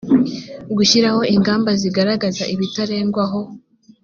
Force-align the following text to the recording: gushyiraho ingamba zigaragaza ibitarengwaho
gushyiraho 0.77 1.21
ingamba 1.35 1.69
zigaragaza 1.81 2.43
ibitarengwaho 2.53 3.39